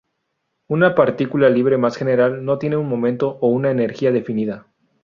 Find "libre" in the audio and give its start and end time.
1.51-1.77